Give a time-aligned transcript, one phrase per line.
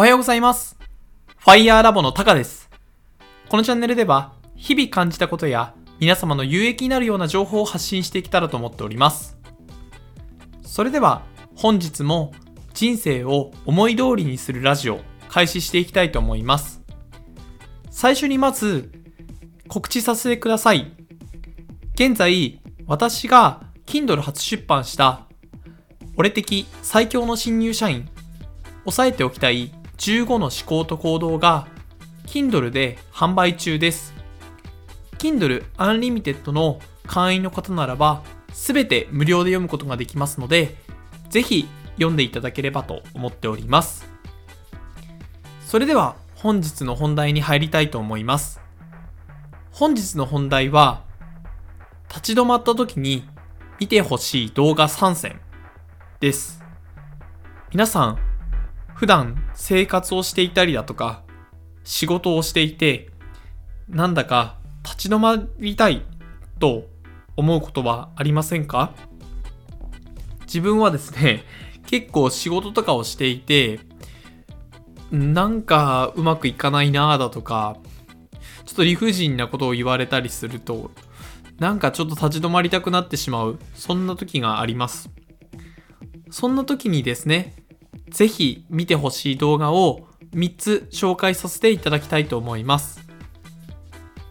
[0.00, 0.78] おはようございます。
[1.36, 2.70] ファイヤーラボのタカです。
[3.50, 9.36] このチャンネルでは、日々感じたことや、皆様の有益になるような情報を発信していけたらと思っております。
[10.62, 11.20] それでは、
[11.54, 12.32] 本日も
[12.72, 16.80] 人生を思い通りにするラジオ、開始していきたいと思います。
[17.90, 18.90] 最初にまず、
[19.68, 20.94] 告知させてください。
[21.92, 25.26] 現在、私が Kindle 初出版した、
[26.16, 28.08] 俺的最強の新入社員、
[28.86, 31.68] 押さえておきたい15の思考と行動が
[32.26, 34.14] Kindle で販売中です。
[35.18, 38.22] Kindle Unlimited の会員の方ならば
[38.52, 40.74] 全て無料で読むことができますので、
[41.28, 44.08] ぜひ読んでいただければと思っております。
[45.66, 48.58] それでは本日の本題に入りたいと思います。
[49.70, 51.04] 本日の本題は、
[52.08, 53.28] 立ち止まった時に
[53.78, 55.40] 見てほしい動画3選
[56.20, 56.62] です。
[57.70, 58.29] 皆さん、
[59.00, 61.22] 普段生活をしていたりだとか、
[61.84, 63.08] 仕事をしていて、
[63.88, 66.02] なんだか立ち止まりたい
[66.58, 66.84] と
[67.34, 68.92] 思うことはありませんか？
[70.42, 71.44] 自分はですね、
[71.86, 73.80] 結構仕事とかをしていて、
[75.10, 77.78] なんかうまくいかないなぁだとか、
[78.66, 80.90] ちょっと理不尽なことを言われたりすると、
[81.58, 85.08] なんかちょっと立ち止まりたくなってしまう、そんな時があります。
[86.30, 87.54] そんな時にですね、
[88.10, 93.00] ぜひ見てほしい動画を3つ紹介させていただきたいと思います。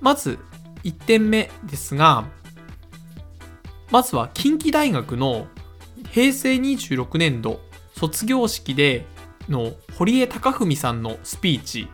[0.00, 0.38] まず
[0.84, 2.26] 1点目ですが、
[3.90, 5.46] まずは近畿大学の
[6.10, 7.60] 平成26年度
[7.96, 9.06] 卒業式で
[9.48, 11.88] の堀江貴文さんのスピーチ、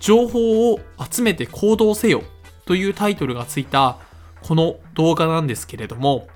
[0.00, 2.22] 情報を集めて行動せよ
[2.64, 3.98] というタイトルがついた
[4.42, 6.28] この動画なんですけれども、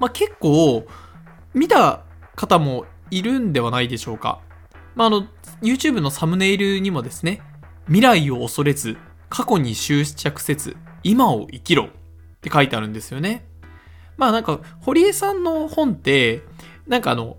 [0.00, 0.86] まあ、結構
[1.54, 2.02] 見た
[2.34, 4.40] 方もいるんではないでしょうか。
[4.94, 5.26] まあ、あの、
[5.62, 7.40] YouTube のサムネイルにもですね、
[7.86, 8.96] 未来を恐れず、
[9.28, 11.88] 過去に執着せず、今を生きろっ
[12.40, 13.46] て書いてあるんですよね。
[14.16, 16.42] まあなんか、堀江さんの本って、
[16.86, 17.36] なんかあの、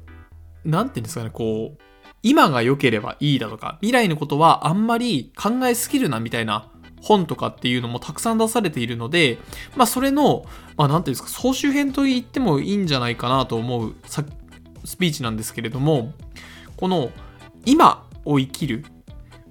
[0.63, 1.81] なんていうんですかね、こう、
[2.21, 9.37] 今が良ければいいだとか、未来のことはあんまり考えすぎるなみたいな本とかっていうのもたくさん出されているので、
[9.75, 10.43] まあそれの、
[10.75, 14.25] まあなんていうんですか、総集編と言ってもいいんじゃないかなと思うさ
[14.85, 16.13] スピーチなんですけれども、
[16.77, 17.11] この
[17.65, 18.85] 今を生きる、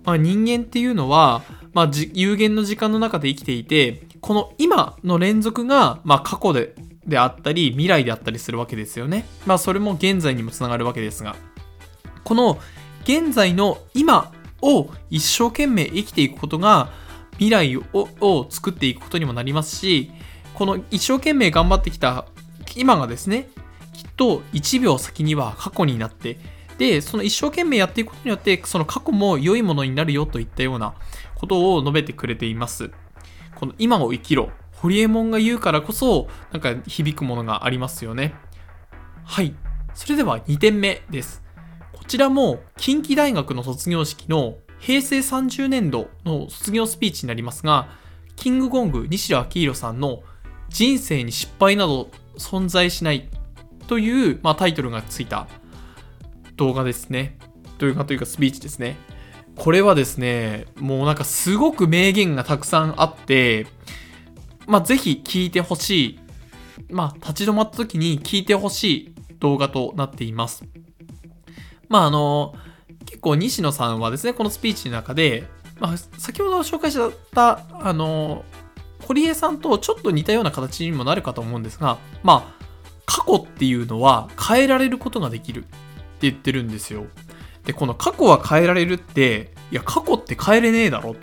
[0.04, 6.74] まあ、人間っていうのは、まあ、有限の時間の中で生きていて、この今の連続が、まあ、過去で
[7.06, 9.26] であったり、未来であったりするわけですよね。
[9.46, 11.36] まあ、それも現在にもつながるわけですが、
[12.24, 12.58] この
[13.02, 16.90] 現在の今を一生懸命生きていくことが、
[17.32, 17.84] 未来を
[18.20, 20.10] を作っていくことにもなりますし、
[20.54, 22.26] この一生懸命頑張ってきた
[22.76, 23.48] 今がですね、
[23.94, 26.38] きっと1秒先には過去になって、
[26.78, 30.94] で、その一生懸命やっていくことによって、その過去も良いものになるよといったような
[31.36, 32.90] ことを述べてくれています。
[33.54, 34.50] この今を生きろ。
[34.72, 38.34] ホリエモンが言うからこそ、なんか響くものがありますよね。
[39.24, 39.54] はい。
[39.94, 41.42] それでは2点目です。
[41.92, 47.88] こちらも近畿大学の卒業式の平成30年度の卒業スピーチになりますが、
[48.36, 50.22] キングコング西田明宏さんの
[50.68, 53.30] 人生に失敗など存在しない
[53.86, 55.46] という、まあ、タイトルがついた
[56.56, 57.38] 動画ですね。
[57.78, 58.96] 動画というかスピーチですね。
[59.56, 63.66] これはですね、もうなんかすごく名言がたくさんあって、
[64.66, 66.20] まあぜひ聞いてほしい。
[66.90, 70.64] まあ立ち止まった時に聞いてほしい動画となっています。
[71.88, 72.54] まああの、
[73.06, 75.44] 結構西野さんはですね、このスピーチの中で、
[75.78, 76.98] まあ先ほど紹介し
[77.32, 78.44] た、あの、
[79.06, 82.63] 堀江さんとちょっと似たような形にもなるかと思うんですが、まあ
[83.06, 85.68] 過去っていうのは変えられることができるって
[86.22, 87.06] 言ってるんですよ。
[87.64, 91.20] で、この過去は変えられるって、いや、過去って変えれねえだろと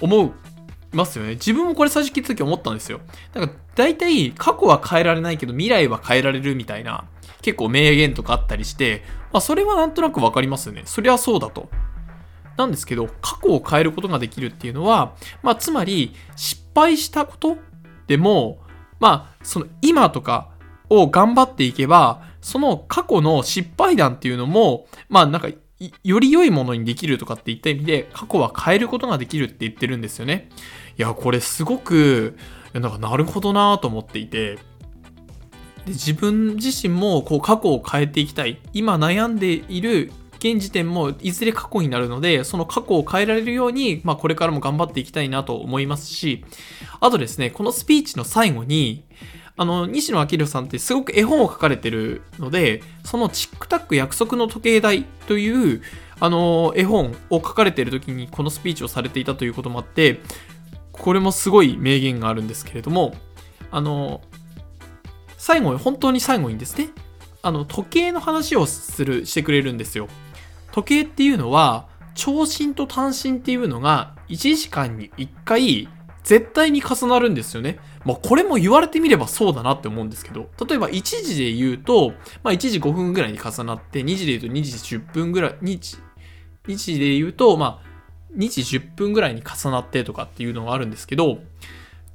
[0.00, 1.32] 思いますよね。
[1.32, 3.00] 自分もこれ最初聞いた時思ったんですよ。
[3.34, 7.04] なんか、大体過去は変えられないけど未来は変えられるみたいな、
[7.42, 9.02] 結構名言とかあったりして、
[9.32, 10.82] まあ、それはなんとなくわかりますよね。
[10.84, 11.68] そりゃそうだと。
[12.56, 17.58] なんですけど、過去を変えることができるっていうのは、まあ、つまり、失敗したこと
[18.06, 18.58] でも、
[19.00, 20.48] まあ、その今とか
[20.88, 25.48] を頑張っていけば、その過去の失敗談っていうのも、まあなんか、
[26.04, 30.48] より良いものにできるとかっていった意味で、過去は変えることができるって言ってるんですよね。
[30.98, 32.38] いや、これすごく、
[32.72, 34.56] なんかなるほどなと思っていて、
[35.86, 38.60] で自分自身もこう過去を変えていきたい。
[38.72, 40.12] 今悩んでいる
[40.52, 46.44] 現時点もいずれ過去になるので、その過去を変えられるように、まあこれからも頑張っていきたいなと思いますし、
[47.00, 49.04] あとですね、このスピーチの最後に、
[49.56, 55.82] あの、西野明さんってすごく絵本を書かれてるので、そのチックタック約束の時計台という、
[56.20, 60.20] あの、絵本を書かれてる時にこのスピーチをされていたということもあって、
[60.92, 63.14] これもすごい名言があるんですけれども、
[63.70, 64.20] あの、
[65.38, 66.90] 最後、本当に最後にですね、
[67.42, 70.08] あの、時計の話をする、してくれるんですよ。
[70.76, 75.88] 時計っていうのは、長針と短針っていうのが1時間に1回
[76.22, 77.78] 絶対に重なるんですよね。
[78.04, 82.12] まあ、これも言われてみればそうだなって思うんですけど、例えば1時で言うと、
[82.42, 85.96] まあ、1時5分ぐらいに重なって、2時で言うと2時10分ぐらい、2時、
[86.66, 91.38] 2時で言うと、まあ、2時10分ぐらいに重なってとかっていうのがあるんですけど、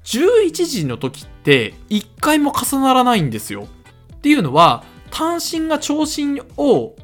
[0.04, 3.68] 11時の時って1回も重ならないんですよ。
[4.14, 6.96] っていうのは、単身が長身を、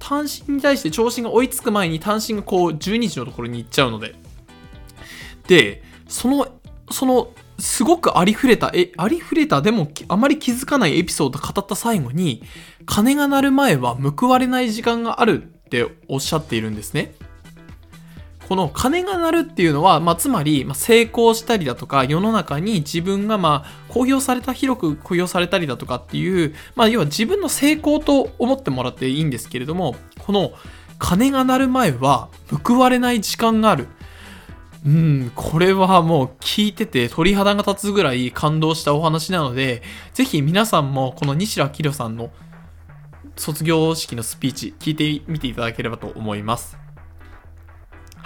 [0.00, 4.16] 単身に対して長身が追いつく前に単身がこう12時のところに行っちゃうので。
[5.46, 6.48] で、その、
[6.90, 12.42] その、すごくありふれた、え、ありふれた、でもあまり気づかないエピソード語った最後に、
[12.86, 17.14] 金が鳴る前は報われない時間があるっておっしゃっているんですね。
[18.50, 30.50] この鐘が鳴るっていうのは、まあ、つまり、まあ、成功したりだとか、世の中に自分が、まあ、公表された、広く公表されたりだとかっていう、まあ、要は自分の成功と思ってもらっていいんですけれども、この
[30.98, 32.28] 鐘が鳴る前は
[32.64, 33.86] 報われない時間がある。
[34.84, 42.32] うん、これはもう聞いてて鳥肌が立つぐらい感動したお話なので、ぜひ皆さんもこの西良明さんの
[43.36, 46.79] 卒業式のスピーチ聞いてみていただければと思います。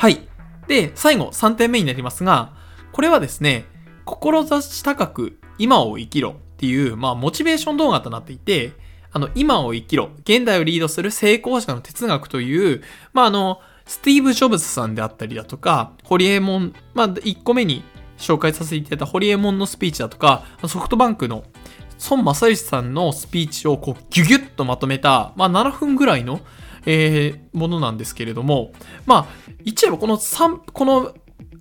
[0.04, 0.20] はい。
[0.68, 2.52] で、最後3点目になりますが、
[2.92, 3.64] これはですね、
[4.04, 8.72] 志高く今を生きろっていう、まあ、モチベーション動画となっていて、
[9.12, 12.82] あの、今を生きろ、現代をリードする成功者の哲学という、
[13.14, 17.82] まあ、あの、スティーブ・ジョブズさんであったりだとか、ホリエモン、まあ、1個目に
[18.18, 21.44] 紹介させていただいたホリエモンのスピーチだとか、ソフトバンクの
[22.10, 26.40] 孫正義さんのスピーチをこうギュギュッとまとめた、まあ、7分ぐらいの、
[26.86, 28.72] えー、ものなんですけれども、
[29.06, 29.26] まあ、
[29.64, 31.14] 言っちゃえばこの3、この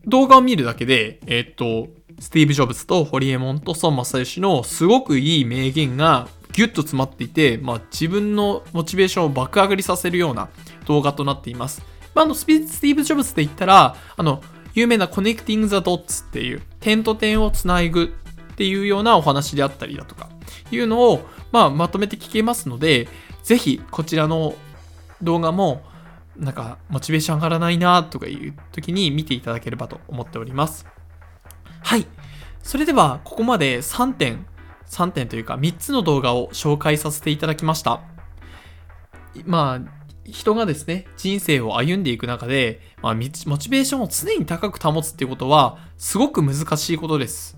[0.06, 1.90] 動画を見るだけで、えー、っと、
[2.20, 10.50] スティーブ・ジョブズとホリエモンと孫正義のすごくいい名言がギュッと詰まっていて、まあ、自分のモチベーションを爆上がりさせるような
[10.86, 11.82] 動画となっています。
[12.14, 14.42] まあ、あのスティーブ・ジョブズで言ったら、あの、
[14.76, 18.14] 有名な Connecting the Dots っていう、点と点をつなぐ
[18.54, 20.30] っていうようなお話であったりだとか、
[20.72, 23.08] いうのを、まあ、まとめて聞けますので、
[23.44, 24.56] ぜひこちらの
[25.24, 25.84] 動画も、
[26.38, 30.86] なんか、モチベーション上がらないなとかいう時に見ていただければと思っております。
[31.84, 32.08] はい。
[32.64, 34.46] それでは、ここまで3点、
[34.88, 38.02] 3点というか3つの動画を紹介させていただきました。
[39.46, 47.58] まあ、人がですね、人生を歩んでいく中で、まあ、モチベーションを常に高く保つっていうことは、すごく難しいことです。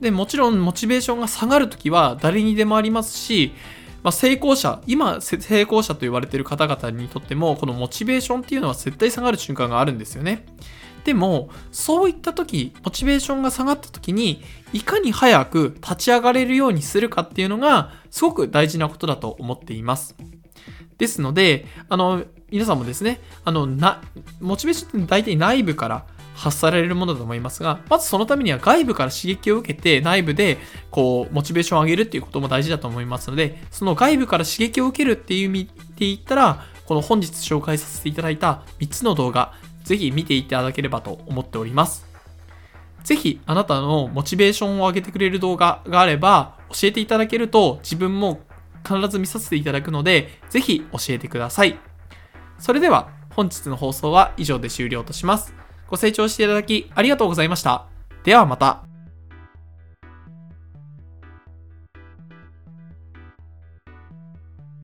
[0.00, 3.52] で、もちろん、モチベーションが下がるときは誰にでもありますし、
[4.02, 10.46] まあ、成功者、今、成功者と言われている方々にとっても、このモチベーションっていうのは絶対下がる瞬間があるんですよね。
[11.04, 14.42] でも、そういった時、モチベーションが下がった時に、
[14.72, 20.16] いかに早く立ち上がれるようにするかっていうのが、すごく大事なことだと思っています。
[20.98, 24.02] ですので、あの、皆さんもですね、あの、な、
[24.40, 26.06] モチベーションって大体内部から
[26.40, 30.58] 発されるものだと思いますが、まずそのためには外部から刺激を受けて内部で
[30.90, 35.72] こう、モチベーションを上げるっていうことも大事だと思いますので、その外部から刺激を受けるっていう意味で
[36.06, 39.52] 言ったら、この本日紹介させていただいた3つの動画、
[39.84, 42.06] ぜひ見ていただければと思っております。
[43.04, 48.40] ぜひあなたのモチベーションを上げてくれる動画があれば教えていただけると自分も
[48.84, 51.78] 必ず見させていただくので、ぜひ教えてください。
[52.58, 55.54] それでは、本日の放送は以上で終了とします。
[55.90, 57.86] ご清聴していただきありがとうございました。
[58.24, 58.89] ではまた。